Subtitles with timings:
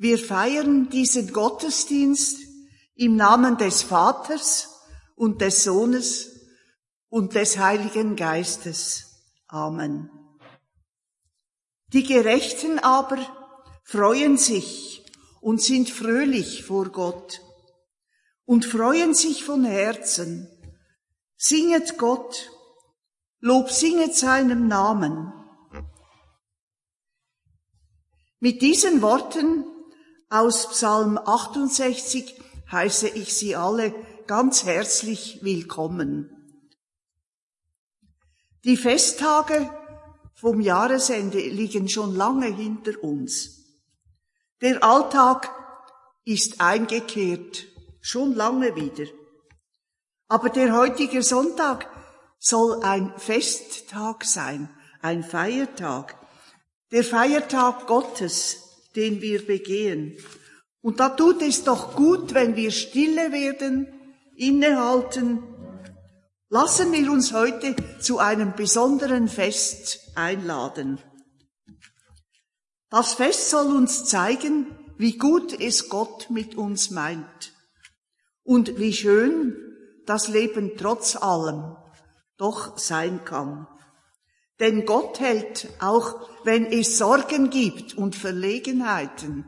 [0.00, 2.38] Wir feiern diesen Gottesdienst
[2.94, 4.80] im Namen des Vaters
[5.14, 6.40] und des Sohnes
[7.10, 9.26] und des Heiligen Geistes.
[9.46, 10.08] Amen.
[11.92, 13.18] Die Gerechten aber
[13.84, 15.04] freuen sich
[15.42, 17.42] und sind fröhlich vor Gott
[18.46, 20.48] und freuen sich von Herzen.
[21.36, 22.50] Singet Gott,
[23.40, 25.30] Lob singet seinem Namen.
[28.38, 29.66] Mit diesen Worten
[30.30, 33.92] aus Psalm 68 heiße ich Sie alle
[34.28, 36.30] ganz herzlich willkommen.
[38.62, 39.68] Die Festtage
[40.34, 43.58] vom Jahresende liegen schon lange hinter uns.
[44.60, 45.50] Der Alltag
[46.24, 47.66] ist eingekehrt,
[48.00, 49.10] schon lange wieder.
[50.28, 51.88] Aber der heutige Sonntag
[52.38, 54.70] soll ein Festtag sein,
[55.02, 56.16] ein Feiertag,
[56.92, 60.16] der Feiertag Gottes, den wir begehen.
[60.82, 63.86] Und da tut es doch gut, wenn wir stille werden,
[64.34, 65.42] innehalten.
[66.48, 70.98] Lassen wir uns heute zu einem besonderen Fest einladen.
[72.88, 74.66] Das Fest soll uns zeigen,
[74.98, 77.54] wie gut es Gott mit uns meint
[78.42, 79.56] und wie schön
[80.06, 81.76] das Leben trotz allem
[82.36, 83.68] doch sein kann.
[84.60, 89.46] Denn Gott hält, auch wenn es Sorgen gibt und Verlegenheiten,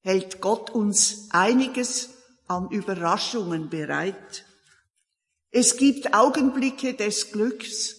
[0.00, 2.10] hält Gott uns einiges
[2.48, 4.44] an Überraschungen bereit.
[5.52, 7.96] Es gibt Augenblicke des Glücks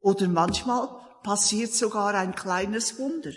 [0.00, 0.88] oder manchmal
[1.24, 3.32] passiert sogar ein kleines Wunder.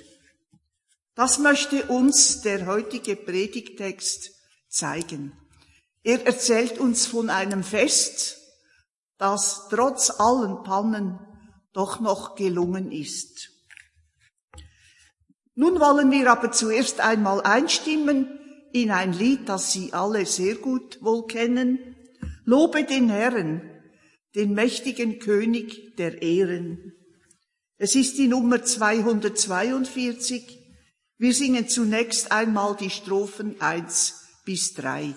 [1.15, 4.31] Das möchte uns der heutige Predigtext
[4.69, 5.31] zeigen.
[6.03, 8.37] Er erzählt uns von einem Fest,
[9.17, 11.19] das trotz allen Pannen
[11.73, 13.51] doch noch gelungen ist.
[15.55, 18.39] Nun wollen wir aber zuerst einmal einstimmen
[18.73, 21.95] in ein Lied, das Sie alle sehr gut wohl kennen.
[22.45, 23.61] Lobe den Herrn,
[24.35, 26.93] den mächtigen König der Ehren.
[27.77, 30.59] Es ist die Nummer 242.
[31.17, 35.15] Wir singen zunächst einmal die Strophen 1 bis 3.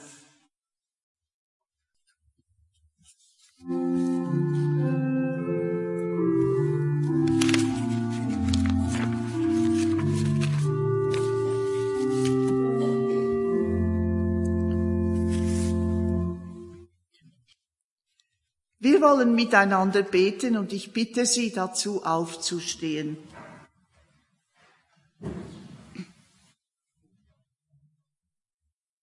[18.82, 23.18] Wir wollen miteinander beten und ich bitte Sie dazu aufzustehen.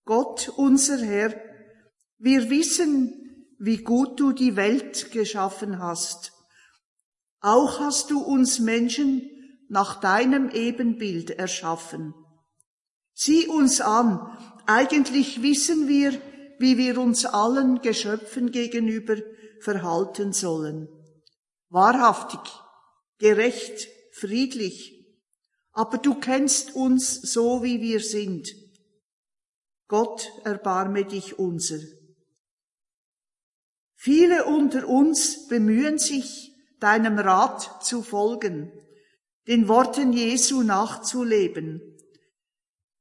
[0.03, 1.39] Gott, unser Herr,
[2.17, 6.31] wir wissen, wie gut du die Welt geschaffen hast.
[7.39, 9.29] Auch hast du uns Menschen
[9.69, 12.15] nach deinem Ebenbild erschaffen.
[13.13, 16.19] Sieh uns an, eigentlich wissen wir,
[16.57, 19.17] wie wir uns allen Geschöpfen gegenüber
[19.61, 20.87] verhalten sollen.
[21.69, 22.39] Wahrhaftig,
[23.17, 25.05] gerecht, friedlich,
[25.71, 28.49] aber du kennst uns so, wie wir sind.
[29.87, 31.79] Gott, erbarme dich unser.
[33.95, 38.71] Viele unter uns bemühen sich, deinem Rat zu folgen,
[39.47, 41.81] den Worten Jesu nachzuleben.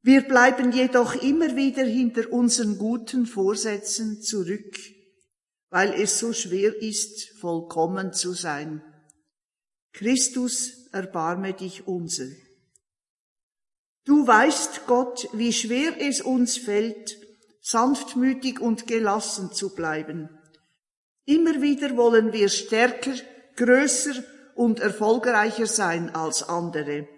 [0.02, 4.76] Wir bleiben jedoch immer wieder hinter unseren guten Vorsätzen zurück
[5.70, 8.82] weil es so schwer ist, vollkommen zu sein.
[9.92, 12.28] Christus, erbarme dich unser.
[14.04, 17.18] Du weißt, Gott, wie schwer es uns fällt,
[17.60, 20.28] sanftmütig und gelassen zu bleiben.
[21.24, 23.14] Immer wieder wollen wir stärker,
[23.56, 24.22] größer
[24.54, 27.08] und erfolgreicher sein als andere.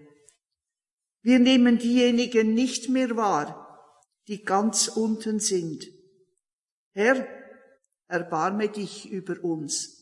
[1.20, 3.98] Wir nehmen diejenigen nicht mehr wahr,
[4.28, 5.84] die ganz unten sind.
[6.92, 7.26] Herr,
[8.08, 9.98] erbarme dich über uns.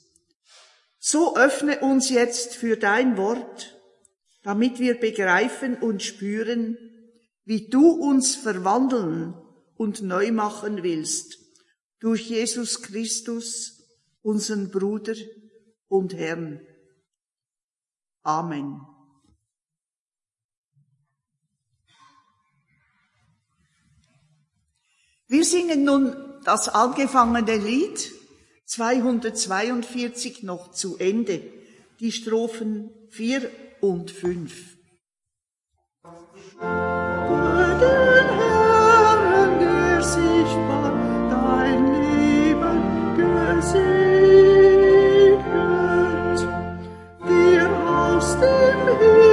[0.99, 3.79] So öffne uns jetzt für dein Wort,
[4.43, 6.79] damit wir begreifen und spüren,
[7.45, 9.35] wie du uns verwandeln
[9.77, 11.39] und neu machen willst,
[12.01, 13.85] durch Jesus Christus,
[14.23, 15.15] unseren Bruder
[15.89, 16.61] und Herrn.
[18.23, 18.81] Amen.
[25.29, 28.13] Wir singen nun das angefangene Lied
[28.67, 31.43] 242 noch zu Ende,
[31.99, 33.51] die Strophen 4
[33.81, 34.77] und 5.
[48.17, 49.26] aus dem Himmel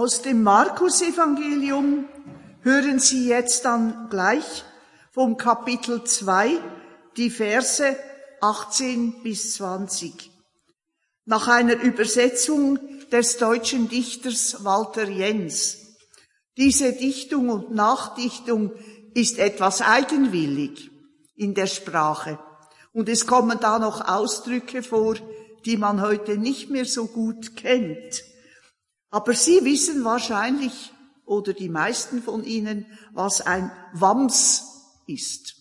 [0.00, 2.08] Aus dem Markus-Evangelium
[2.62, 4.64] hören Sie jetzt dann gleich
[5.12, 6.58] vom Kapitel 2
[7.18, 7.98] die Verse
[8.40, 10.30] 18 bis 20.
[11.26, 12.78] Nach einer Übersetzung
[13.12, 15.76] des deutschen Dichters Walter Jens.
[16.56, 18.72] Diese Dichtung und Nachdichtung
[19.12, 20.90] ist etwas eigenwillig
[21.36, 22.38] in der Sprache.
[22.94, 25.16] Und es kommen da noch Ausdrücke vor,
[25.66, 28.29] die man heute nicht mehr so gut kennt.
[29.10, 30.92] Aber Sie wissen wahrscheinlich,
[31.26, 34.64] oder die meisten von Ihnen, was ein Wams
[35.06, 35.54] ist.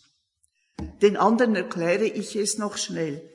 [1.02, 3.30] Den anderen erkläre ich es noch schnell.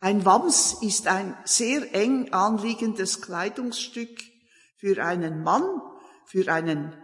[0.00, 4.20] Ein Wams ist ein sehr eng anliegendes Kleidungsstück
[4.76, 5.64] für einen Mann,
[6.26, 6.94] für einen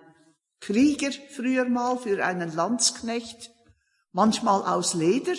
[0.60, 3.50] Krieger früher mal, für einen Landsknecht,
[4.12, 5.34] manchmal aus Leder,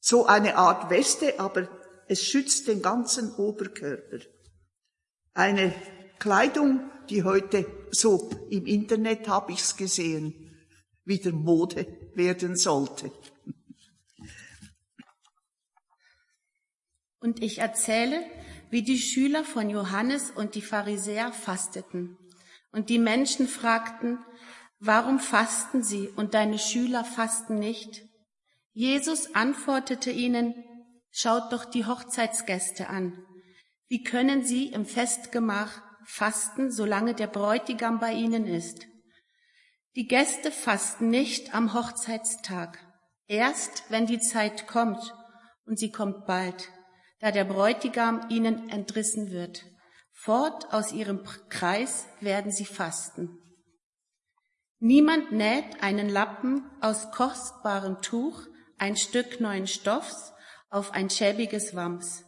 [0.00, 1.68] so eine Art Weste, aber
[2.08, 4.18] es schützt den ganzen Oberkörper.
[5.32, 5.74] Eine
[6.24, 6.80] Kleidung,
[7.10, 10.56] die heute so im Internet habe ich's gesehen,
[11.04, 13.12] wieder Mode werden sollte.
[17.20, 18.24] Und ich erzähle,
[18.70, 22.16] wie die Schüler von Johannes und die Pharisäer fasteten.
[22.72, 24.18] Und die Menschen fragten,
[24.78, 28.00] warum fasten sie und deine Schüler fasten nicht?
[28.72, 30.54] Jesus antwortete ihnen,
[31.10, 33.12] schaut doch die Hochzeitsgäste an.
[33.88, 38.86] Wie können sie im Festgemach fasten, solange der Bräutigam bei ihnen ist.
[39.96, 42.78] Die Gäste fasten nicht am Hochzeitstag,
[43.26, 45.14] erst wenn die Zeit kommt,
[45.66, 46.68] und sie kommt bald,
[47.20, 49.64] da der Bräutigam ihnen entrissen wird.
[50.12, 53.38] Fort aus ihrem Kreis werden sie fasten.
[54.78, 58.42] Niemand näht einen Lappen aus kostbarem Tuch,
[58.78, 60.32] ein Stück neuen Stoffs,
[60.70, 62.24] auf ein schäbiges Wams.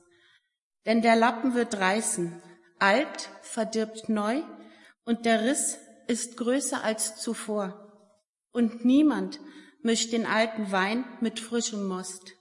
[0.86, 2.40] Denn der Lappen wird reißen,
[2.78, 4.42] Alt verdirbt neu
[5.04, 7.82] und der Riss ist größer als zuvor.
[8.52, 9.40] Und niemand
[9.82, 12.32] mischt den alten Wein mit frischem Most,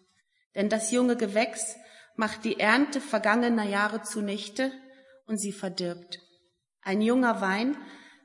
[0.55, 1.75] denn das junge Gewächs
[2.15, 4.71] macht die Ernte vergangener Jahre zunichte
[5.25, 6.19] und sie verdirbt.
[6.81, 7.77] Ein junger Wein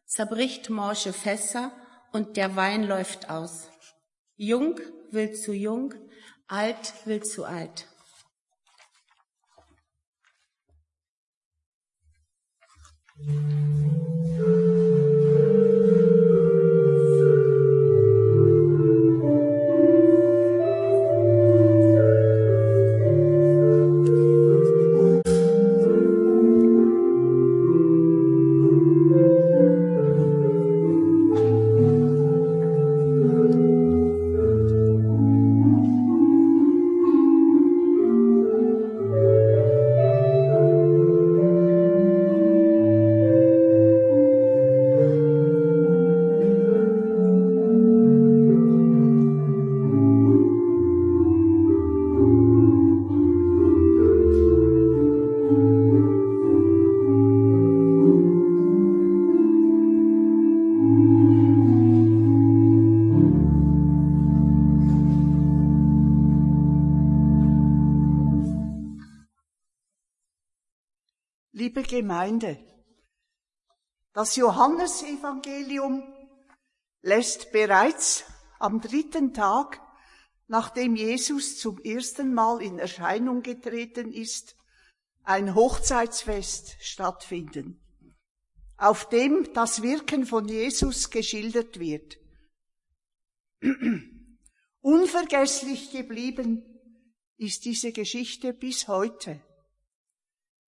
[0.06, 1.72] zerbricht morsche Fässer
[2.12, 3.68] und der Wein läuft aus.
[4.36, 5.94] Jung will zu jung,
[6.46, 7.86] alt will zu alt.
[71.72, 72.58] Liebe Gemeinde,
[74.12, 76.02] das Johannesevangelium
[77.00, 78.24] lässt bereits
[78.58, 79.80] am dritten Tag,
[80.48, 84.56] nachdem Jesus zum ersten Mal in Erscheinung getreten ist,
[85.22, 87.80] ein Hochzeitsfest stattfinden,
[88.76, 92.18] auf dem das Wirken von Jesus geschildert wird.
[94.80, 96.64] Unvergesslich geblieben
[97.36, 99.40] ist diese Geschichte bis heute.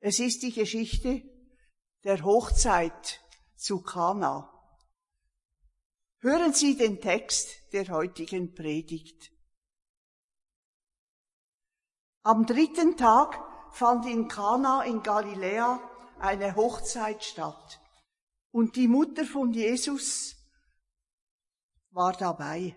[0.05, 1.23] Es ist die Geschichte
[2.03, 3.21] der Hochzeit
[3.55, 4.53] zu Kana.
[6.19, 9.31] Hören Sie den Text der heutigen Predigt.
[12.25, 13.39] Am dritten Tag
[13.73, 15.79] fand in Kana in Galiläa
[16.19, 17.81] eine Hochzeit statt
[18.51, 20.35] und die Mutter von Jesus
[21.91, 22.77] war dabei.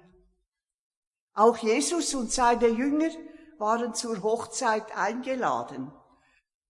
[1.34, 3.10] Auch Jesus und seine Jünger
[3.58, 5.92] waren zur Hochzeit eingeladen.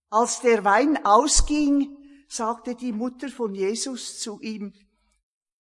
[0.10, 1.98] Als der Wein ausging,
[2.28, 4.74] sagte die Mutter von Jesus zu ihm,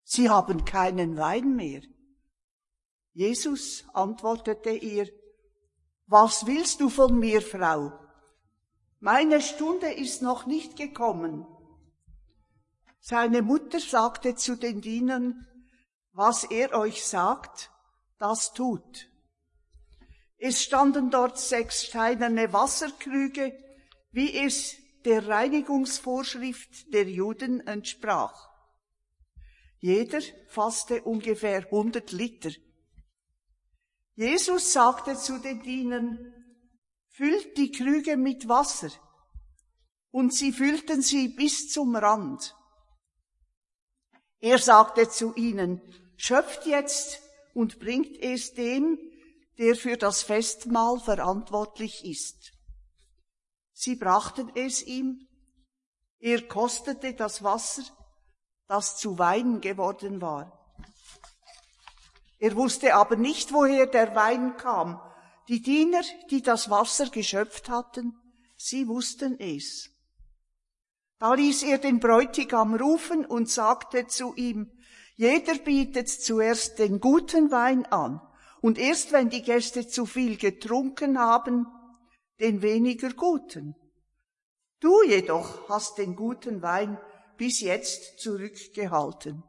[0.03, 1.81] Sie haben keinen Wein mehr.
[3.13, 5.09] Jesus antwortete ihr,
[6.05, 7.91] Was willst du von mir, Frau?
[8.99, 11.47] Meine Stunde ist noch nicht gekommen.
[12.99, 15.47] Seine Mutter sagte zu den Dienern,
[16.11, 17.71] was er euch sagt,
[18.19, 19.09] das tut.
[20.37, 23.57] Es standen dort sechs steinerne Wasserkrüge
[24.15, 28.49] wie es der Reinigungsvorschrift der Juden entsprach.
[29.81, 32.51] Jeder fasste ungefähr 100 Liter.
[34.15, 36.33] Jesus sagte zu den Dienern,
[37.09, 38.89] füllt die Krüge mit Wasser.
[40.11, 42.55] Und sie füllten sie bis zum Rand.
[44.39, 45.81] Er sagte zu ihnen,
[46.15, 47.21] schöpft jetzt
[47.53, 48.97] und bringt es dem,
[49.57, 52.54] der für das Festmahl verantwortlich ist.
[53.77, 55.27] Sie brachten es ihm,
[56.19, 57.83] er kostete das Wasser,
[58.67, 60.77] das zu Wein geworden war.
[62.39, 65.01] Er wusste aber nicht, woher der Wein kam.
[65.49, 68.17] Die Diener, die das Wasser geschöpft hatten,
[68.57, 69.89] sie wussten es.
[71.19, 74.71] Da ließ er den Bräutigam rufen und sagte zu ihm,
[75.15, 78.21] jeder bietet zuerst den guten Wein an,
[78.61, 81.67] und erst wenn die Gäste zu viel getrunken haben,
[82.39, 83.75] den weniger guten.
[84.79, 86.99] Du jedoch hast den guten Wein
[87.37, 89.43] bis jetzt zurückgehalten.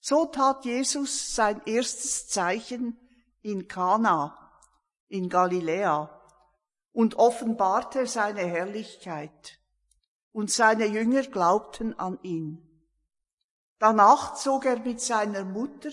[0.00, 2.96] So tat Jesus sein erstes Zeichen
[3.42, 4.36] in Kana,
[5.08, 6.12] in Galiläa,
[6.92, 9.58] und offenbarte seine Herrlichkeit,
[10.32, 12.62] und seine Jünger glaubten an ihn.
[13.78, 15.90] Danach zog er mit seiner Mutter,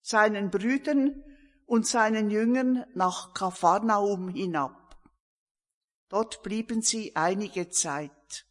[0.00, 1.22] seinen Brüdern
[1.66, 4.77] und seinen Jüngern nach Kapharnaum hinab.
[6.08, 8.46] Dort blieben sie einige Zeit.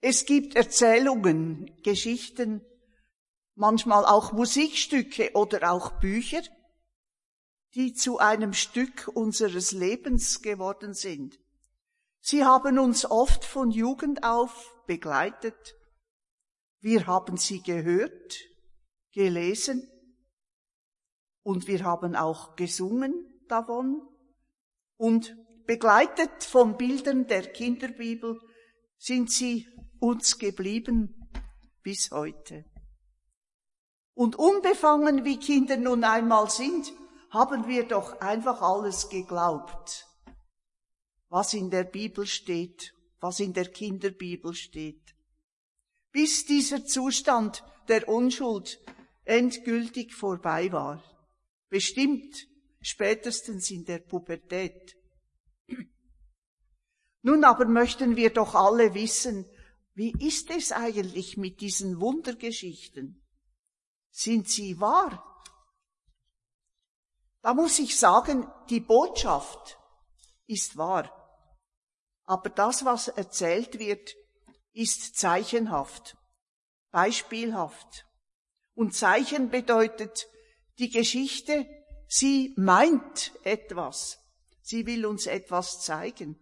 [0.00, 2.64] Es gibt Erzählungen, Geschichten,
[3.56, 6.42] manchmal auch Musikstücke oder auch Bücher,
[7.74, 11.38] die zu einem Stück unseres Lebens geworden sind.
[12.20, 15.74] Sie haben uns oft von Jugend auf begleitet.
[16.80, 18.38] Wir haben sie gehört,
[19.12, 19.90] gelesen
[21.42, 24.06] und wir haben auch gesungen davon
[24.96, 25.36] und
[25.66, 28.40] begleitet von Bildern der Kinderbibel
[28.98, 29.68] sind sie
[30.00, 31.30] uns geblieben
[31.82, 32.64] bis heute.
[34.14, 36.92] Und unbefangen wie Kinder nun einmal sind,
[37.30, 40.06] haben wir doch einfach alles geglaubt,
[41.28, 45.14] was in der Bibel steht, was in der Kinderbibel steht.
[46.10, 48.80] Bis dieser Zustand der Unschuld
[49.24, 51.02] endgültig vorbei war.
[51.68, 52.48] Bestimmt
[52.80, 54.96] spätestens in der Pubertät.
[57.22, 59.44] Nun aber möchten wir doch alle wissen,
[59.94, 63.26] wie ist es eigentlich mit diesen Wundergeschichten?
[64.10, 65.24] Sind sie wahr?
[67.42, 69.78] Da muss ich sagen, die Botschaft
[70.46, 71.14] ist wahr.
[72.24, 74.14] Aber das, was erzählt wird,
[74.72, 76.16] ist zeichenhaft,
[76.90, 78.06] beispielhaft.
[78.74, 80.28] Und Zeichen bedeutet,
[80.78, 81.66] die Geschichte,
[82.08, 84.18] sie meint etwas.
[84.62, 86.36] Sie will uns etwas zeigen.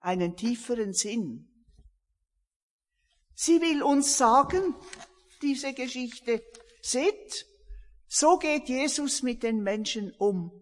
[0.00, 1.48] Einen tieferen Sinn.
[3.34, 4.74] Sie will uns sagen,
[5.40, 6.42] diese Geschichte,
[6.82, 7.46] seht,
[8.06, 10.52] so geht Jesus mit den Menschen um.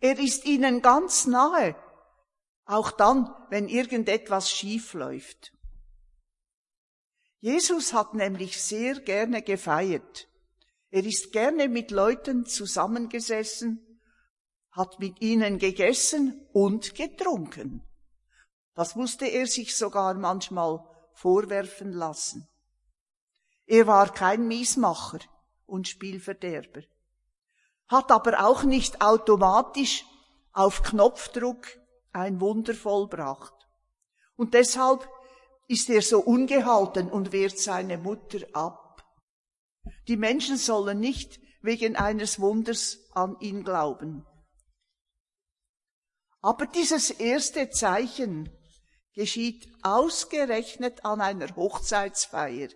[0.00, 1.74] Er ist ihnen ganz nahe,
[2.66, 5.52] auch dann, wenn irgendetwas schief läuft.
[7.40, 10.28] Jesus hat nämlich sehr gerne gefeiert.
[10.94, 13.84] Er ist gerne mit Leuten zusammengesessen,
[14.70, 17.82] hat mit ihnen gegessen und getrunken.
[18.74, 22.46] Das musste er sich sogar manchmal vorwerfen lassen.
[23.66, 25.18] Er war kein Miesmacher
[25.66, 26.82] und Spielverderber,
[27.88, 30.04] hat aber auch nicht automatisch
[30.52, 31.66] auf Knopfdruck
[32.12, 33.66] ein Wunder vollbracht.
[34.36, 35.08] Und deshalb
[35.66, 38.83] ist er so ungehalten und wehrt seine Mutter ab.
[40.08, 44.26] Die Menschen sollen nicht wegen eines Wunders an ihn glauben.
[46.42, 48.50] Aber dieses erste Zeichen
[49.14, 52.68] geschieht ausgerechnet an einer Hochzeitsfeier.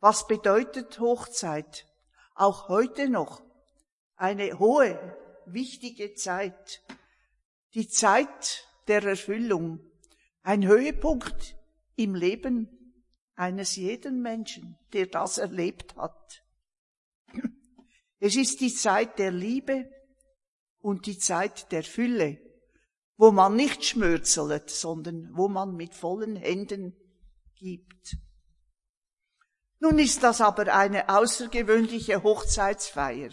[0.00, 1.86] Was bedeutet Hochzeit?
[2.34, 3.42] Auch heute noch
[4.16, 6.82] eine hohe, wichtige Zeit.
[7.74, 9.80] Die Zeit der Erfüllung.
[10.42, 11.56] Ein Höhepunkt
[11.96, 12.79] im Leben
[13.40, 16.44] eines jeden Menschen, der das erlebt hat.
[18.18, 19.90] Es ist die Zeit der Liebe
[20.78, 22.38] und die Zeit der Fülle
[23.20, 26.96] wo man nicht schmörzelt, sondern wo man mit vollen Händen
[27.54, 28.16] gibt.
[29.78, 33.28] Nun ist das aber eine außergewöhnliche Hochzeitsfeier.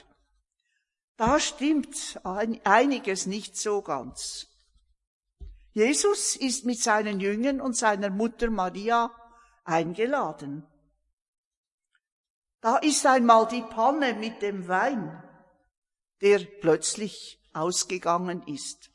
[1.16, 2.20] Da stimmt
[2.66, 4.48] einiges nicht so ganz.
[5.72, 9.10] Jesus ist mit seinen Jüngern und seiner Mutter Maria
[9.68, 10.66] eingeladen.
[12.62, 15.24] Da ist einmal die Panne mit dem Wein,
[16.22, 18.92] der plötzlich ausgegangen ist.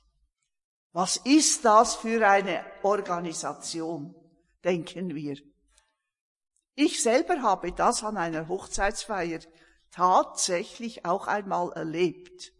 [0.92, 4.14] Was ist das für eine Organisation,
[4.64, 5.38] denken wir.
[6.74, 9.40] Ich selber habe das an einer Hochzeitsfeier
[9.90, 12.52] tatsächlich auch einmal erlebt.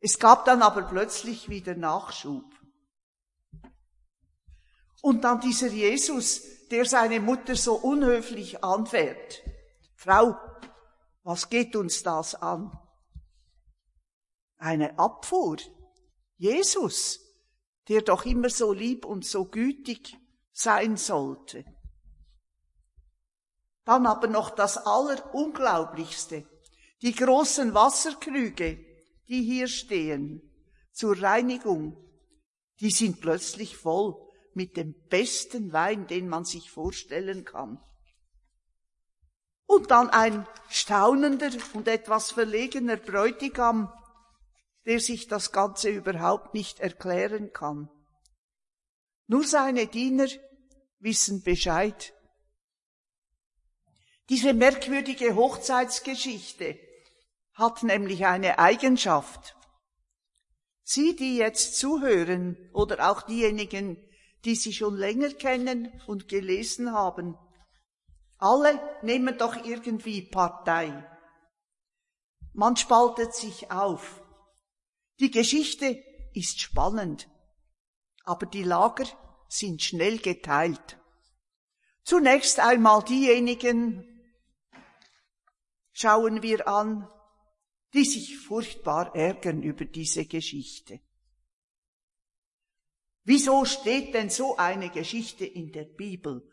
[0.00, 2.44] Es gab dann aber plötzlich wieder Nachschub.
[5.02, 6.42] Und dann dieser Jesus,
[6.74, 9.44] der seine Mutter so unhöflich anfährt.
[9.94, 10.36] Frau,
[11.22, 12.76] was geht uns das an?
[14.56, 15.58] Eine Abfuhr.
[16.36, 17.20] Jesus,
[17.86, 20.18] der doch immer so lieb und so gütig
[20.50, 21.64] sein sollte.
[23.84, 26.44] Dann aber noch das Allerunglaublichste.
[27.02, 28.84] Die großen Wasserkrüge,
[29.28, 30.42] die hier stehen,
[30.90, 31.96] zur Reinigung,
[32.80, 34.23] die sind plötzlich voll
[34.56, 37.82] mit dem besten Wein, den man sich vorstellen kann.
[39.66, 43.92] Und dann ein staunender und etwas verlegener Bräutigam,
[44.86, 47.88] der sich das Ganze überhaupt nicht erklären kann.
[49.26, 50.28] Nur seine Diener
[50.98, 52.12] wissen Bescheid.
[54.28, 56.78] Diese merkwürdige Hochzeitsgeschichte
[57.54, 59.56] hat nämlich eine Eigenschaft.
[60.82, 63.96] Sie, die jetzt zuhören oder auch diejenigen,
[64.44, 67.36] die sie schon länger kennen und gelesen haben,
[68.38, 71.08] alle nehmen doch irgendwie Partei.
[72.52, 74.22] Man spaltet sich auf.
[75.18, 76.02] Die Geschichte
[76.34, 77.28] ist spannend,
[78.24, 79.06] aber die Lager
[79.48, 80.98] sind schnell geteilt.
[82.02, 84.04] Zunächst einmal diejenigen
[85.92, 87.08] schauen wir an,
[87.94, 91.00] die sich furchtbar ärgern über diese Geschichte.
[93.24, 96.46] Wieso steht denn so eine Geschichte in der Bibel?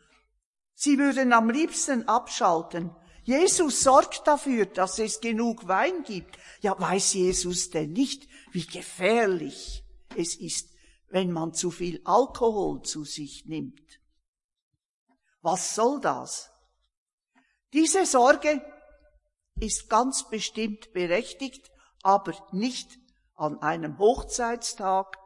[0.74, 2.90] Sie würden am liebsten abschalten.
[3.24, 6.38] Jesus sorgt dafür, dass es genug Wein gibt.
[6.60, 9.84] Ja, weiß Jesus denn nicht, wie gefährlich
[10.16, 10.70] es ist,
[11.08, 14.00] wenn man zu viel Alkohol zu sich nimmt?
[15.42, 16.50] Was soll das?
[17.72, 18.62] Diese Sorge
[19.60, 21.70] ist ganz bestimmt berechtigt,
[22.02, 22.98] aber nicht
[23.34, 25.16] an einem Hochzeitstag,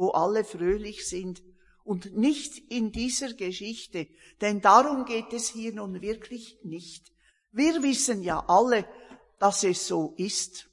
[0.00, 1.42] wo alle fröhlich sind
[1.84, 4.08] und nicht in dieser Geschichte,
[4.40, 7.12] denn darum geht es hier nun wirklich nicht.
[7.52, 8.88] Wir wissen ja alle,
[9.38, 10.70] dass es so ist.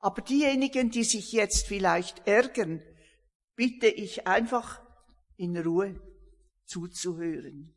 [0.00, 2.82] Aber diejenigen, die sich jetzt vielleicht ärgern,
[3.54, 4.82] bitte ich einfach
[5.36, 6.00] in Ruhe
[6.64, 7.72] zuzuhören.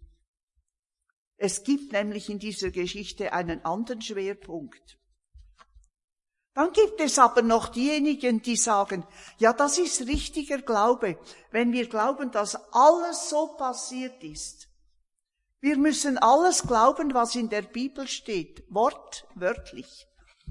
[1.38, 4.99] Es gibt nämlich in dieser Geschichte einen anderen Schwerpunkt.
[6.60, 11.18] Dann gibt es aber noch diejenigen, die sagen, ja, das ist richtiger Glaube,
[11.52, 14.68] wenn wir glauben, dass alles so passiert ist.
[15.62, 20.06] Wir müssen alles glauben, was in der Bibel steht, wortwörtlich.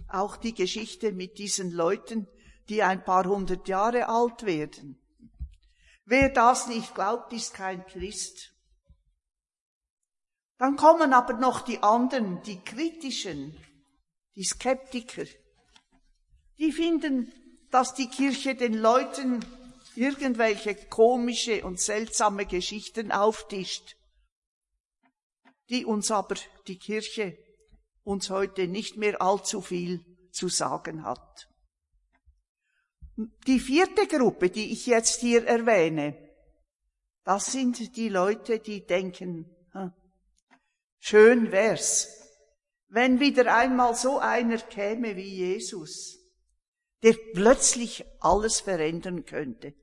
[0.08, 2.26] Auch die Geschichte mit diesen Leuten,
[2.70, 4.98] die ein paar hundert Jahre alt werden.
[6.06, 8.54] Wer das nicht glaubt, ist kein Christ.
[10.56, 13.54] Dann kommen aber noch die anderen, die kritischen,
[14.36, 15.26] die Skeptiker.
[16.58, 17.32] Die finden,
[17.70, 19.44] dass die Kirche den Leuten
[19.94, 23.96] irgendwelche komische und seltsame Geschichten auftischt,
[25.68, 27.36] die uns aber die Kirche
[28.02, 31.48] uns heute nicht mehr allzu viel zu sagen hat.
[33.46, 36.16] Die vierte Gruppe, die ich jetzt hier erwähne,
[37.24, 39.54] das sind die Leute, die denken,
[41.00, 42.08] Schön wär's,
[42.88, 46.17] wenn wieder einmal so einer käme wie Jesus,
[47.02, 49.74] der plötzlich alles verändern könnte.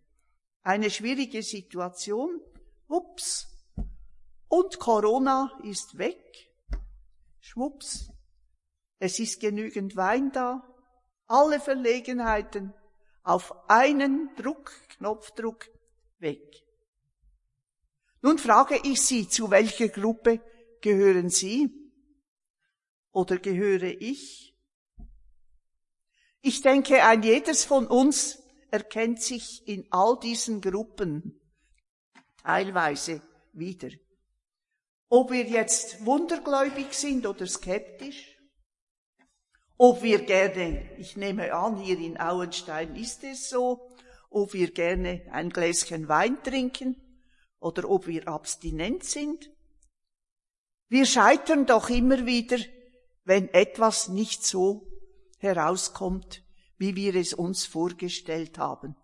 [0.62, 2.41] Eine schwierige Situation,
[2.88, 3.47] ups,
[4.47, 6.51] und Corona ist weg,
[7.39, 8.12] schwups,
[8.99, 10.63] es ist genügend Wein da,
[11.28, 12.73] alle Verlegenheiten
[13.23, 15.67] auf einen Druck, Knopfdruck
[16.19, 16.63] weg.
[18.21, 20.41] Nun frage ich Sie, zu welcher Gruppe
[20.86, 21.71] Gehören Sie
[23.12, 24.54] oder gehöre ich?
[26.47, 28.38] Ich denke, ein jedes von uns
[28.69, 31.41] erkennt sich in all diesen Gruppen
[32.43, 33.89] teilweise wieder.
[35.10, 38.38] Ob wir jetzt wundergläubig sind oder skeptisch,
[39.77, 43.89] ob wir gerne, ich nehme an, hier in Auenstein ist es so,
[44.29, 46.95] ob wir gerne ein Gläschen Wein trinken
[47.60, 49.49] oder ob wir abstinent sind,
[50.89, 52.60] wir scheitern doch immer wieder,
[53.23, 54.94] wenn etwas nicht so
[55.45, 56.43] herauskommt,
[56.77, 58.95] wie wir es uns vorgestellt haben,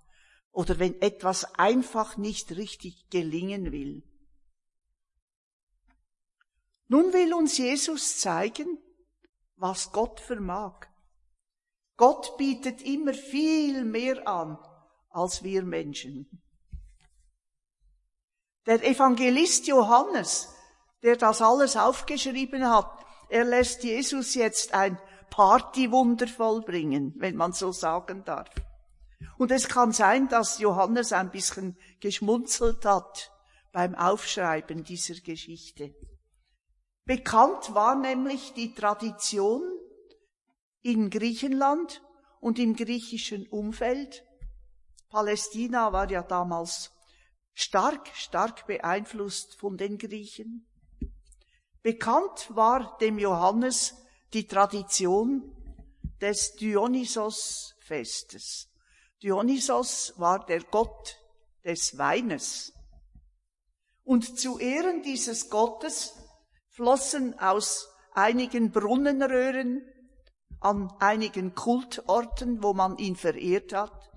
[0.51, 4.03] oder wenn etwas einfach nicht richtig gelingen will.
[6.87, 8.77] Nun will uns Jesus zeigen,
[9.55, 10.87] was Gott vermag.
[11.95, 14.57] Gott bietet immer viel mehr an
[15.09, 16.41] als wir Menschen.
[18.65, 20.53] Der Evangelist Johannes,
[21.03, 24.99] der das alles aufgeschrieben hat, er lässt Jesus jetzt ein
[25.31, 28.49] Partywunder vollbringen, wenn man so sagen darf.
[29.37, 33.31] Und es kann sein, dass Johannes ein bisschen geschmunzelt hat
[33.71, 35.95] beim Aufschreiben dieser Geschichte.
[37.05, 39.63] Bekannt war nämlich die Tradition
[40.81, 42.03] in Griechenland
[42.39, 44.23] und im griechischen Umfeld.
[45.09, 46.91] Palästina war ja damals
[47.53, 50.67] stark, stark beeinflusst von den Griechen.
[51.81, 53.95] Bekannt war dem Johannes
[54.33, 55.55] die Tradition
[56.21, 58.69] des Dionysos-Festes.
[59.21, 61.17] Dionysos war der Gott
[61.63, 62.73] des Weines.
[64.03, 66.13] Und zu Ehren dieses Gottes
[66.69, 69.85] flossen aus einigen Brunnenröhren
[70.59, 74.11] an einigen Kultorten, wo man ihn verehrt hat,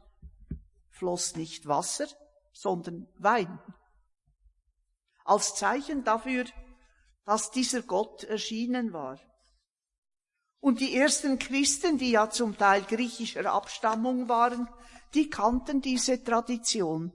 [0.90, 2.09] floss nicht Wasser,
[2.53, 3.61] sondern Wein.
[5.24, 6.44] Als Zeichen dafür,
[7.24, 9.18] dass dieser Gott erschienen war.
[10.64, 14.66] Und die ersten Christen, die ja zum Teil griechischer Abstammung waren,
[15.12, 17.12] die kannten diese Tradition.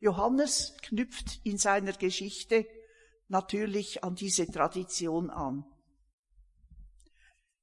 [0.00, 2.66] Johannes knüpft in seiner Geschichte
[3.28, 5.64] natürlich an diese Tradition an.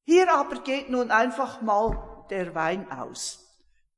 [0.06, 3.46] Hier aber geht nun einfach mal der Wein aus.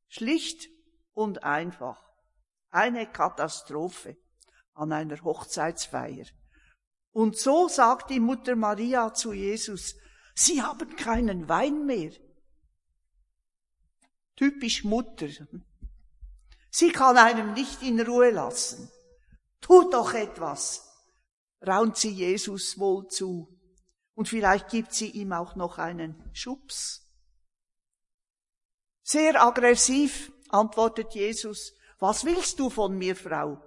[0.08, 0.69] Schlicht
[1.13, 2.04] und einfach.
[2.71, 4.17] Eine Katastrophe
[4.73, 6.25] an einer Hochzeitsfeier.
[7.12, 10.01] Und so sagt die Mutter Maria zu Jesus,
[10.36, 12.12] Sie haben keinen Wein mehr.
[14.36, 15.28] Typisch Mutter.
[16.70, 18.89] Sie kann einem nicht in Ruhe lassen.
[19.60, 20.89] Tut doch etwas,
[21.65, 23.48] raunt sie Jesus wohl zu.
[24.15, 27.08] Und vielleicht gibt sie ihm auch noch einen Schubs.
[29.04, 33.62] Sehr aggressiv antwortet Jesus, was willst du von mir, Frau?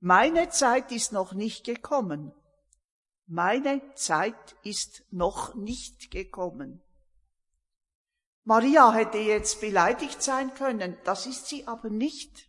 [0.00, 2.32] Meine Zeit ist noch nicht gekommen.
[3.30, 6.82] Meine Zeit ist noch nicht gekommen.
[8.44, 12.48] Maria hätte jetzt beleidigt sein können, das ist sie aber nicht.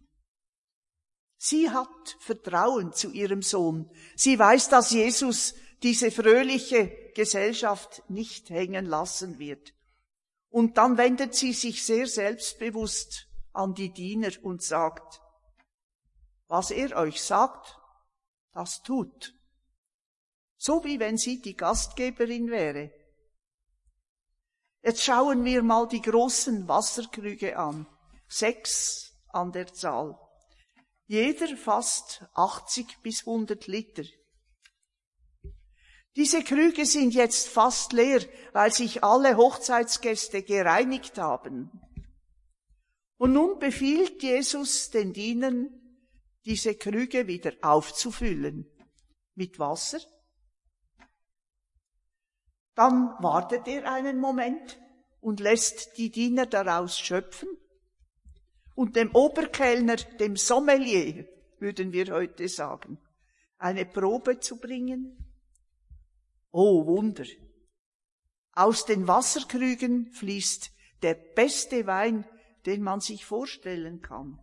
[1.36, 3.92] Sie hat Vertrauen zu ihrem Sohn.
[4.16, 9.74] Sie weiß, dass Jesus diese fröhliche Gesellschaft nicht hängen lassen wird.
[10.50, 15.20] Und dann wendet sie sich sehr selbstbewusst an die Diener und sagt,
[16.48, 17.78] was er euch sagt,
[18.54, 19.36] das tut.
[20.62, 22.92] So wie wenn sie die Gastgeberin wäre.
[24.84, 27.88] Jetzt schauen wir mal die großen Wasserkrüge an.
[28.28, 30.20] Sechs an der Zahl.
[31.08, 34.04] Jeder fast 80 bis 100 Liter.
[36.18, 41.72] Diese Krüge sind jetzt fast leer, weil sich alle Hochzeitsgäste gereinigt haben.
[43.16, 45.70] Und nun befiehlt Jesus den Dienern,
[46.44, 48.70] diese Krüge wieder aufzufüllen.
[49.36, 50.00] Mit Wasser
[52.80, 54.80] dann wartet er einen Moment
[55.20, 57.50] und lässt die Diener daraus schöpfen.
[58.74, 61.28] Und dem Oberkellner, dem Sommelier,
[61.60, 62.98] würden wir heute sagen,
[63.58, 65.30] eine Probe zu bringen.
[66.52, 67.26] Oh Wunder!
[68.54, 72.24] Aus den Wasserkrügen fließt der beste Wein,
[72.66, 74.40] den man sich vorstellen kann.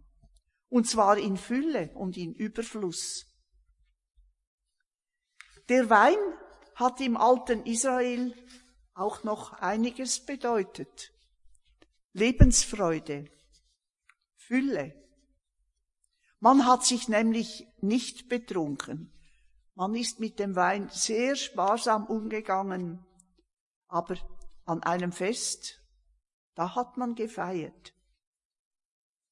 [0.68, 3.34] Und zwar in Fülle und in Überfluss.
[5.70, 6.18] Der Wein
[6.76, 8.34] hat im alten Israel
[8.94, 11.10] auch noch einiges bedeutet.
[12.12, 13.30] Lebensfreude,
[14.36, 14.94] Fülle.
[16.38, 19.10] Man hat sich nämlich nicht betrunken.
[19.74, 23.04] Man ist mit dem Wein sehr sparsam umgegangen,
[23.88, 24.16] aber
[24.66, 25.80] an einem Fest,
[26.54, 27.94] da hat man gefeiert.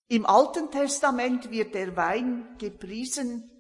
[0.09, 3.51] Im Alten Testament wird der Wein gepriesen,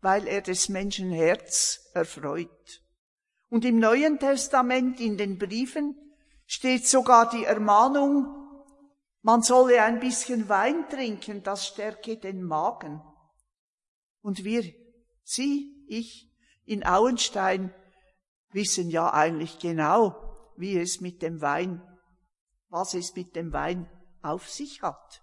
[0.00, 2.79] weil er des Menschen Herz erfreut.
[3.50, 5.96] Und im Neuen Testament, in den Briefen,
[6.46, 8.36] steht sogar die Ermahnung,
[9.22, 13.02] man solle ein bisschen Wein trinken, das stärke den Magen.
[14.22, 14.62] Und wir,
[15.24, 16.32] Sie, ich,
[16.64, 17.74] in Auenstein,
[18.52, 20.14] wissen ja eigentlich genau,
[20.56, 21.82] wie es mit dem Wein,
[22.68, 23.90] was es mit dem Wein
[24.22, 25.22] auf sich hat.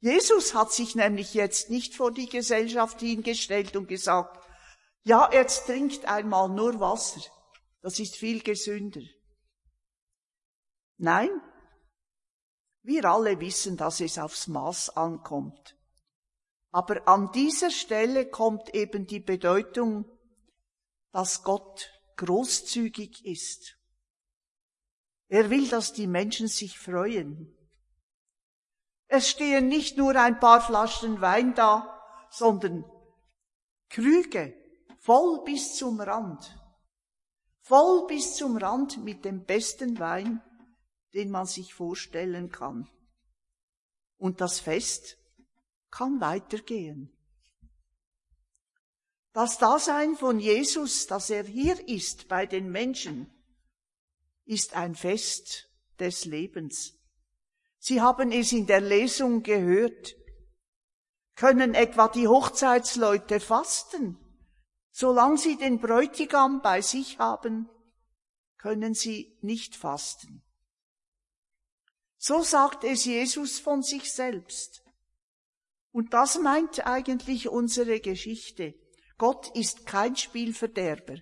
[0.00, 4.39] Jesus hat sich nämlich jetzt nicht vor die Gesellschaft hingestellt und gesagt,
[5.02, 7.20] ja, jetzt trinkt einmal nur Wasser.
[7.82, 9.00] Das ist viel gesünder.
[10.98, 11.30] Nein,
[12.82, 15.76] wir alle wissen, dass es aufs Maß ankommt.
[16.72, 20.04] Aber an dieser Stelle kommt eben die Bedeutung,
[21.12, 23.76] dass Gott großzügig ist
[25.28, 27.56] Er will, dass die Menschen sich freuen.
[29.06, 32.84] Es stehen nicht nur ein paar Flaschen Wein da, sondern
[33.88, 34.59] Krüge
[35.00, 36.56] voll bis zum Rand.
[37.62, 40.42] Voll bis zum Rand mit dem besten Wein,
[41.14, 42.88] den man sich vorstellen kann.
[44.16, 45.16] Und das Fest
[45.90, 47.12] kann weitergehen.
[49.32, 53.30] Das Dasein von Jesus, dass er hier ist bei den Menschen,
[54.44, 56.94] ist ein Fest des Lebens.
[57.78, 60.16] Sie haben es in der Lesung gehört.
[61.36, 64.18] Können etwa die Hochzeitsleute fasten?
[64.90, 67.68] Solange sie den Bräutigam bei sich haben,
[68.58, 70.42] können sie nicht fasten.
[72.18, 74.84] So sagt es Jesus von sich selbst.
[75.92, 78.74] Und das meint eigentlich unsere Geschichte.
[79.16, 81.16] Gott ist kein Spielverderber.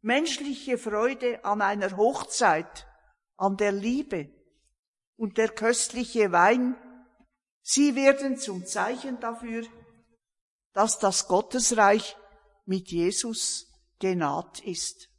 [0.00, 2.86] Menschliche Freude an einer Hochzeit,
[3.36, 4.30] an der Liebe,
[5.16, 6.76] und der köstliche Wein,
[7.60, 9.66] sie werden zum Zeichen dafür,
[10.72, 12.16] dass das Gottesreich
[12.70, 13.66] mit Jesus
[13.98, 15.10] genaht ist.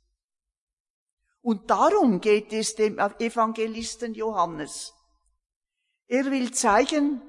[1.42, 4.94] Und darum geht es dem Evangelisten Johannes.
[6.08, 7.22] Er will zeigen,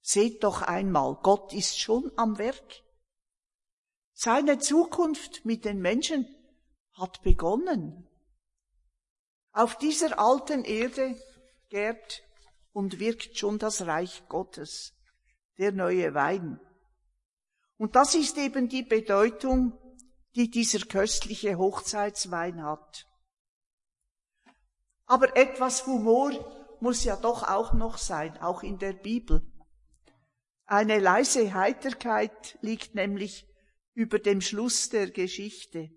[0.00, 2.82] seht doch einmal, Gott ist schon am Werk.
[4.14, 6.26] Seine Zukunft mit den Menschen
[6.94, 8.08] hat begonnen.
[9.52, 11.14] Auf dieser alten Erde
[11.68, 12.24] gärt
[12.72, 14.92] und wirkt schon das Reich Gottes,
[15.56, 16.58] der neue Wein.
[17.78, 19.78] Und das ist eben die Bedeutung,
[20.34, 23.06] die dieser köstliche Hochzeitswein hat.
[25.06, 26.32] Aber etwas Humor
[26.80, 29.42] muss ja doch auch noch sein, auch in der Bibel.
[30.66, 33.46] Eine leise Heiterkeit liegt nämlich
[33.94, 35.90] über dem Schluss der Geschichte.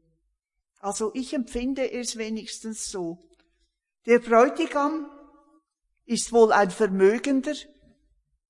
[0.79, 3.29] Also ich empfinde es wenigstens so.
[4.05, 5.09] Der Bräutigam
[6.05, 7.55] ist wohl ein vermögender,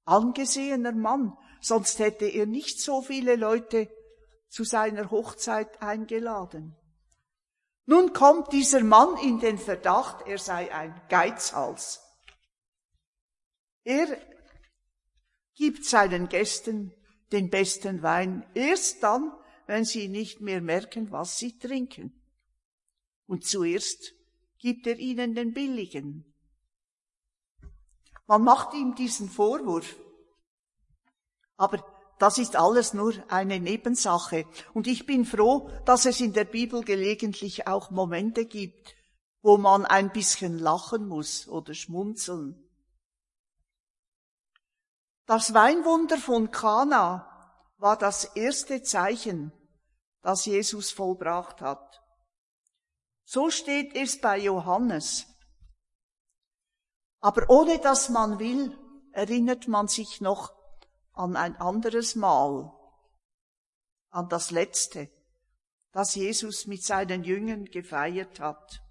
[0.05, 3.89] angesehener Mann, sonst hätte er nicht so viele Leute
[4.47, 6.75] zu seiner Hochzeit eingeladen.
[7.85, 12.01] Nun kommt dieser Mann in den Verdacht, er sei ein Geizhals.
[13.83, 14.07] Er
[15.55, 16.93] gibt seinen Gästen
[17.31, 19.31] den besten Wein erst dann,
[19.67, 22.13] wenn sie nicht mehr merken, was sie trinken.
[23.27, 24.13] Und zuerst
[24.57, 26.33] gibt er ihnen den billigen.
[28.27, 29.95] Man macht ihm diesen Vorwurf.
[31.59, 31.83] Aber
[32.19, 34.45] das ist alles nur eine Nebensache.
[34.73, 38.95] Und ich bin froh, dass es in der Bibel gelegentlich auch Momente gibt,
[39.41, 42.65] wo man ein bisschen lachen muss oder schmunzeln.
[45.25, 47.27] Das Weinwunder von Kana
[47.77, 49.51] war das erste Zeichen,
[50.21, 52.01] das Jesus vollbracht hat.
[53.25, 55.27] So steht es bei Johannes.
[57.19, 58.77] Aber ohne dass man will,
[59.11, 60.58] erinnert man sich noch
[61.19, 62.71] an ein anderes Mal,
[64.09, 65.09] an das letzte,
[65.91, 68.81] das Jesus mit seinen Jüngern gefeiert hat.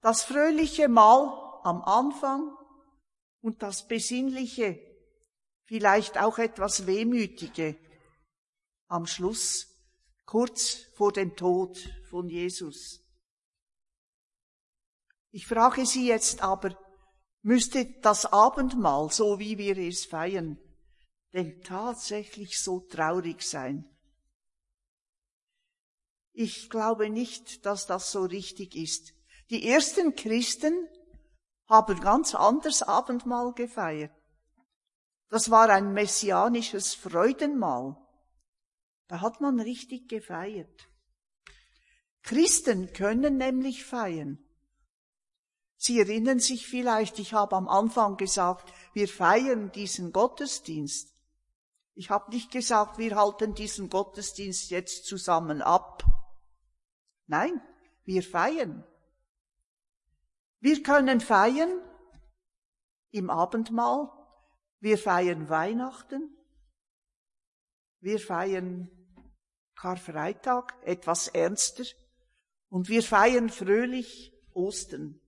[0.00, 2.52] Das fröhliche Mal am Anfang
[3.42, 4.80] und das besinnliche,
[5.66, 7.76] vielleicht auch etwas wehmütige
[8.88, 9.68] am Schluss,
[10.26, 11.78] kurz vor dem Tod
[12.10, 13.04] von Jesus.
[15.30, 16.76] Ich frage Sie jetzt aber,
[17.42, 20.58] müsste das Abendmahl, so wie wir es feiern,
[21.32, 23.84] denn tatsächlich so traurig sein?
[26.32, 29.12] Ich glaube nicht, dass das so richtig ist.
[29.50, 30.88] Die ersten Christen
[31.66, 34.12] haben ganz anders Abendmahl gefeiert.
[35.30, 37.96] Das war ein messianisches Freudenmahl.
[39.08, 40.88] Da hat man richtig gefeiert.
[42.22, 44.38] Christen können nämlich feiern.
[45.76, 51.14] Sie erinnern sich vielleicht, ich habe am Anfang gesagt, wir feiern diesen Gottesdienst.
[51.98, 56.04] Ich habe nicht gesagt, wir halten diesen Gottesdienst jetzt zusammen ab.
[57.26, 57.60] Nein,
[58.04, 58.86] wir feiern.
[60.60, 61.82] Wir können feiern
[63.10, 64.12] im Abendmahl,
[64.78, 66.36] wir feiern Weihnachten,
[67.98, 68.88] wir feiern
[69.74, 71.82] Karfreitag etwas ernster
[72.68, 75.20] und wir feiern fröhlich Ostern.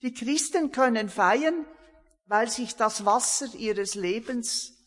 [0.00, 1.64] Die Christen können feiern,
[2.26, 4.81] weil sich das Wasser ihres Lebens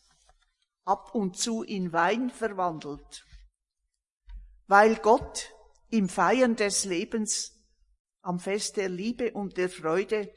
[0.86, 3.26] ab und zu in Wein verwandelt,
[4.68, 5.52] weil Gott
[5.90, 7.52] im Feiern des Lebens
[8.22, 10.32] am Fest der Liebe und der Freude,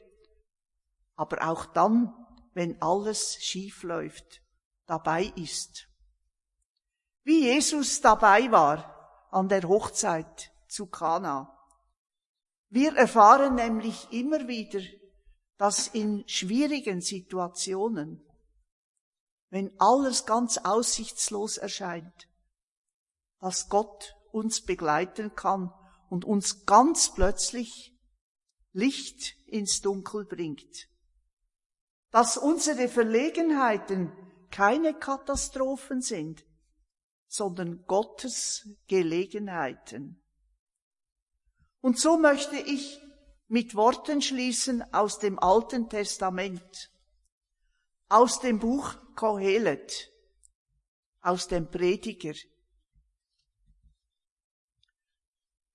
[1.16, 2.14] aber auch dann,
[2.52, 4.42] wenn alles schief läuft,
[4.86, 5.88] dabei ist.
[7.22, 11.56] Wie Jesus dabei war an der Hochzeit zu Kana.
[12.70, 14.80] Wir erfahren nämlich immer wieder,
[15.58, 18.24] dass in schwierigen Situationen,
[19.50, 22.28] wenn alles ganz aussichtslos erscheint,
[23.40, 25.72] dass Gott uns begleiten kann
[26.08, 27.96] und uns ganz plötzlich
[28.72, 30.88] Licht ins Dunkel bringt.
[32.10, 34.12] Dass unsere Verlegenheiten
[34.50, 36.44] keine Katastrophen sind,
[37.26, 40.22] sondern Gottes Gelegenheiten.
[41.80, 43.00] Und so möchte ich
[43.46, 46.90] mit Worten schließen aus dem Alten Testament,
[48.10, 50.10] aus dem Buch Kohelet,
[51.22, 52.34] aus dem Prediger.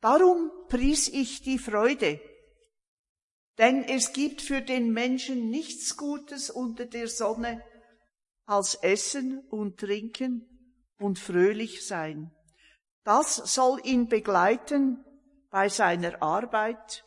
[0.02, 2.20] Darum pries ich die Freude,
[3.58, 7.64] denn es gibt für den Menschen nichts Gutes unter der Sonne
[8.46, 10.46] als Essen und Trinken
[11.00, 12.36] und fröhlich sein.
[13.04, 15.04] Das soll ihn begleiten
[15.50, 17.06] bei seiner Arbeit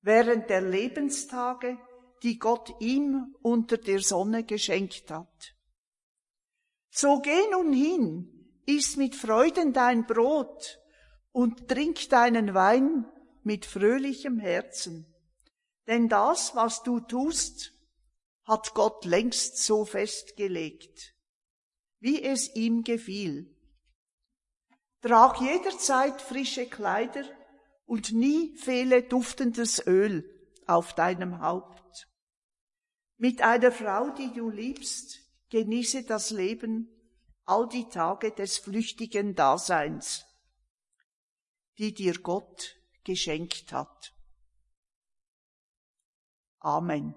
[0.00, 1.76] während der Lebenstage,
[2.22, 5.54] die Gott ihm unter der Sonne geschenkt hat.
[6.90, 10.78] So geh nun hin, iss mit Freuden dein Brot
[11.32, 13.06] und trink deinen Wein
[13.42, 15.06] mit fröhlichem Herzen.
[15.86, 17.72] Denn das, was du tust,
[18.44, 21.14] hat Gott längst so festgelegt
[22.00, 23.54] wie es ihm gefiel.
[25.00, 27.24] Trag jederzeit frische Kleider
[27.86, 30.24] und nie fehle duftendes Öl
[30.66, 31.87] auf deinem Haupt.
[33.20, 35.18] Mit einer Frau, die du liebst,
[35.50, 36.88] genieße das Leben
[37.44, 40.24] all die Tage des flüchtigen Daseins,
[41.78, 44.14] die dir Gott geschenkt hat.
[46.60, 47.14] Amen.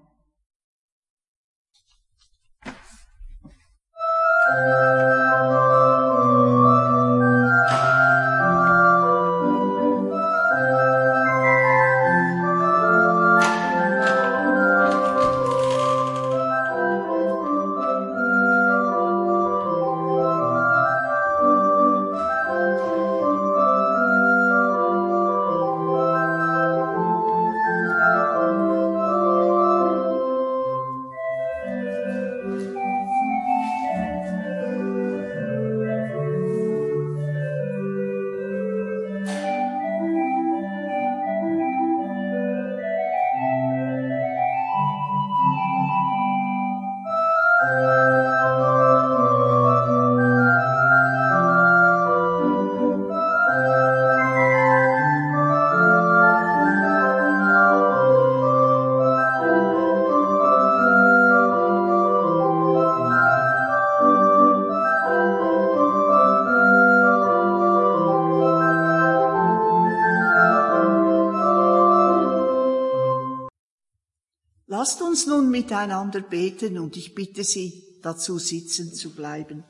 [75.11, 79.65] Uns nun miteinander beten und ich bitte Sie, dazu sitzen zu bleiben.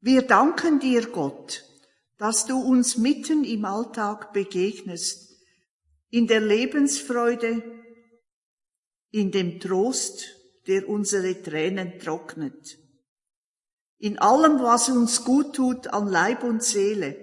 [0.00, 1.64] Wir danken dir, Gott,
[2.16, 5.34] dass du uns mitten im Alltag begegnest,
[6.10, 7.60] in der Lebensfreude,
[9.10, 10.36] in dem Trost,
[10.68, 12.78] der unsere Tränen trocknet,
[13.98, 17.16] in allem, was uns gut tut an Leib und Seele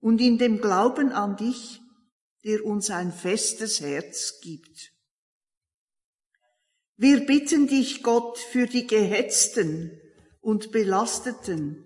[0.00, 1.80] und in dem Glauben an dich,
[2.44, 4.92] der uns ein festes Herz gibt.
[6.96, 10.00] Wir bitten dich, Gott, für die Gehetzten
[10.40, 11.82] und Belasteten,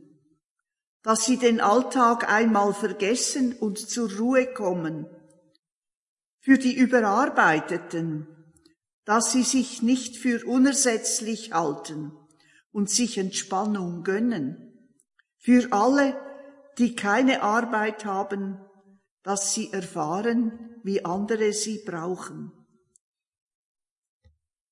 [1.03, 5.07] dass sie den Alltag einmal vergessen und zur Ruhe kommen,
[6.41, 8.27] für die Überarbeiteten,
[9.05, 12.13] dass sie sich nicht für unersetzlich halten
[12.73, 14.93] und sich Entspannung gönnen,
[15.39, 16.21] für alle,
[16.77, 18.59] die keine Arbeit haben
[19.23, 22.53] dass sie erfahren, wie andere sie brauchen.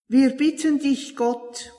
[0.09, 1.73] Wir bitten dich, Gott,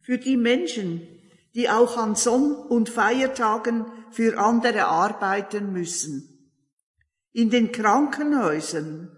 [0.00, 1.08] für die Menschen,
[1.54, 6.52] die auch an Sonn- und Feiertagen für andere arbeiten müssen,
[7.32, 9.16] in den Krankenhäusern,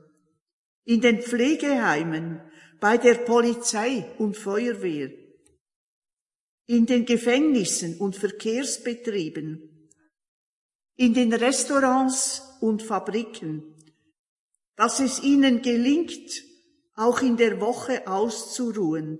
[0.85, 2.41] in den Pflegeheimen,
[2.81, 5.11] bei der Polizei und Feuerwehr,
[6.67, 9.91] in den Gefängnissen und Verkehrsbetrieben,
[10.97, 13.63] in den Restaurants und Fabriken,
[14.77, 16.43] dass es ihnen gelingt,
[16.95, 19.19] auch in der Woche auszuruhen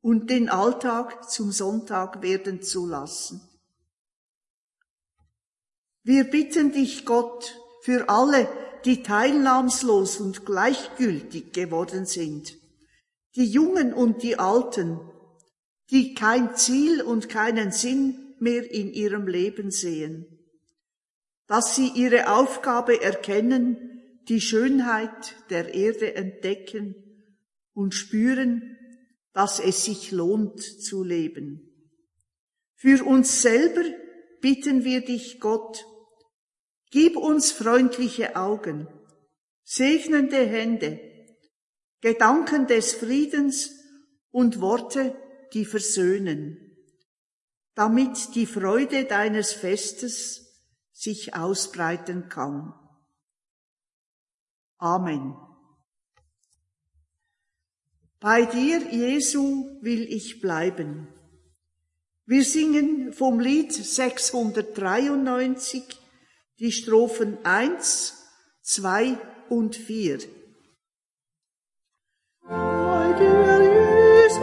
[0.00, 3.40] und den Alltag zum Sonntag werden zu lassen.
[6.02, 8.48] Wir bitten dich, Gott, für alle,
[8.84, 12.58] die teilnahmslos und gleichgültig geworden sind,
[13.36, 15.00] die Jungen und die Alten,
[15.90, 20.31] die kein Ziel und keinen Sinn mehr in ihrem Leben sehen
[21.46, 23.92] dass sie ihre Aufgabe erkennen,
[24.28, 26.94] die Schönheit der Erde entdecken
[27.74, 28.76] und spüren,
[29.32, 31.68] dass es sich lohnt zu leben.
[32.76, 33.84] Für uns selber
[34.40, 35.86] bitten wir dich, Gott,
[36.90, 38.88] gib uns freundliche Augen,
[39.64, 41.00] segnende Hände,
[42.00, 43.70] Gedanken des Friedens
[44.30, 45.16] und Worte,
[45.52, 46.76] die versöhnen,
[47.74, 50.41] damit die Freude deines Festes
[50.92, 52.74] sich ausbreiten kann.
[54.78, 55.36] Amen.
[58.22, 61.08] Bei dir, Jesu, will ich bleiben.
[62.24, 65.82] Wir singen vom Lied 693
[66.60, 68.14] die Strophen 1,
[68.62, 69.18] 2
[69.48, 70.20] und 4.
[72.48, 74.40] Bei dir, Jesu,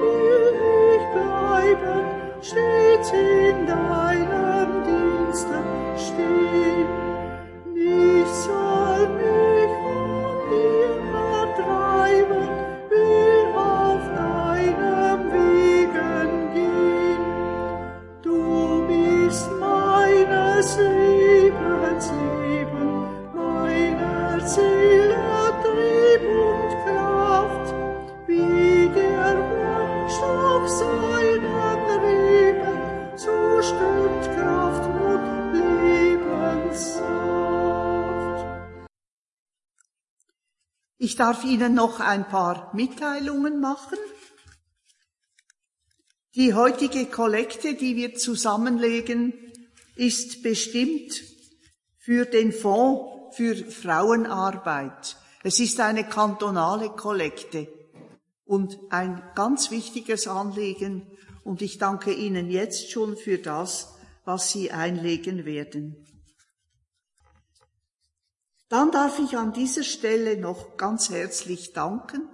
[0.00, 0.54] will
[0.96, 6.97] ich bleiben, stets in deinem Dienste stehen.
[41.08, 43.96] Ich darf Ihnen noch ein paar Mitteilungen machen.
[46.34, 49.32] Die heutige Kollekte, die wir zusammenlegen,
[49.96, 51.22] ist bestimmt
[51.96, 55.16] für den Fonds für Frauenarbeit.
[55.42, 57.68] Es ist eine kantonale Kollekte
[58.44, 61.06] und ein ganz wichtiges Anliegen
[61.42, 63.94] und ich danke Ihnen jetzt schon für das,
[64.26, 66.07] was Sie einlegen werden.
[68.68, 72.28] Dann darf ich an dieser Stelle noch ganz herzlich danken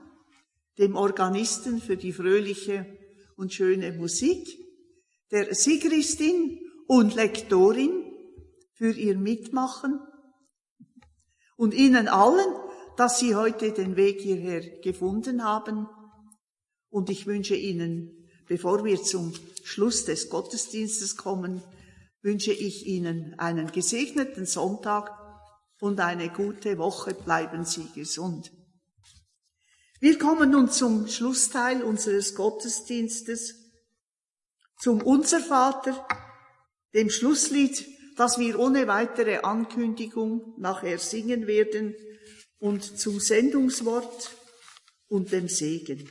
[0.79, 2.87] dem Organisten für die fröhliche
[3.37, 4.59] und schöne Musik,
[5.31, 6.59] der Sigristin
[6.89, 8.13] und Lektorin
[8.73, 10.01] für ihr Mitmachen
[11.57, 12.53] und Ihnen allen,
[12.97, 15.89] dass Sie heute den Weg hierher gefunden haben.
[16.91, 19.33] Und ich wünsche Ihnen, bevor wir zum
[19.63, 21.63] Schluss des Gottesdienstes kommen,
[22.23, 25.24] wünsche ich Ihnen einen gesegneten Sonntag
[25.85, 27.13] und eine gute Woche.
[27.13, 28.51] Bleiben Sie gesund.
[30.01, 33.55] Wir kommen nun zum Schlussteil unseres Gottesdienstes,
[34.81, 36.09] zum Unser Vater,
[36.95, 41.95] dem Schlusslied, das wir ohne weitere Ankündigung nachher singen werden,
[42.59, 44.31] und zum Sendungswort
[45.09, 46.11] und dem Segen.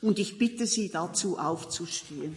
[0.00, 2.36] Und ich bitte Sie dazu aufzustehen.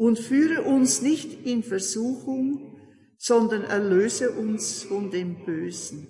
[0.00, 2.80] Und führe uns nicht in Versuchung,
[3.18, 6.08] sondern erlöse uns von dem Bösen.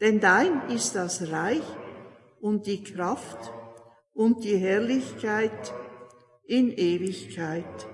[0.00, 1.60] Denn dein ist das Reich
[2.40, 3.52] und die Kraft
[4.14, 5.74] und die Herrlichkeit
[6.46, 7.86] in Ewigkeit.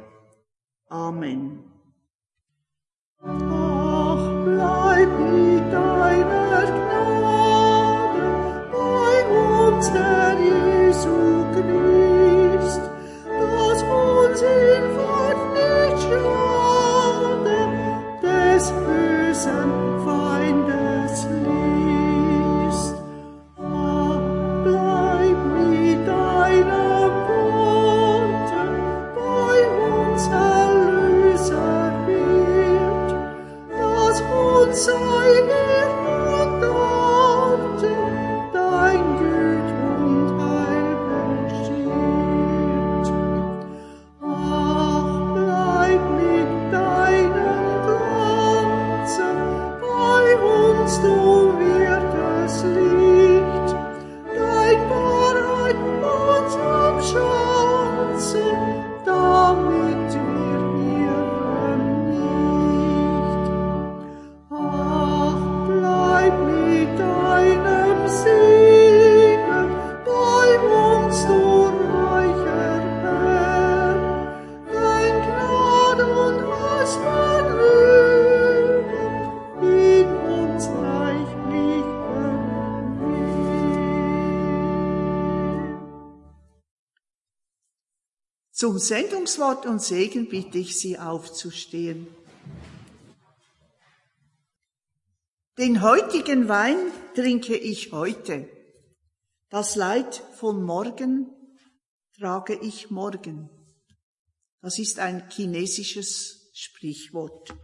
[0.86, 1.64] Amen.
[3.20, 8.24] Ach, bleib mit deiner Gnade
[8.70, 11.16] bei uns, Herr Jesu
[11.52, 11.97] Christ, dass
[14.38, 17.38] uns in Fahrt nicht schade,
[18.22, 19.97] des bösen
[88.58, 92.08] Zum Sendungswort und Segen bitte ich Sie aufzustehen.
[95.56, 96.76] Den heutigen Wein
[97.14, 98.48] trinke ich heute.
[99.48, 101.30] Das Leid von morgen
[102.18, 103.48] trage ich morgen.
[104.60, 107.54] Das ist ein chinesisches Sprichwort.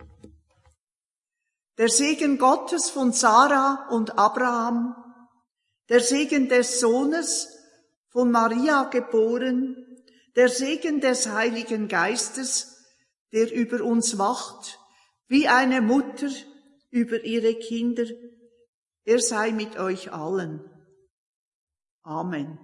[1.76, 4.94] Der Segen Gottes von Sarah und Abraham,
[5.88, 7.48] der Segen des Sohnes
[8.10, 9.83] von Maria geboren,
[10.36, 12.84] der Segen des Heiligen Geistes,
[13.32, 14.78] der über uns wacht,
[15.28, 16.30] wie eine Mutter
[16.90, 18.04] über ihre Kinder,
[19.04, 20.64] er sei mit euch allen.
[22.02, 22.58] Amen.